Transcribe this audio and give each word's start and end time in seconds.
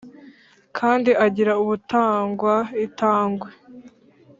Kandi 0.77 1.11
agira 1.25 1.51
ubutangwa 1.61 2.55
itangwe 2.85 3.49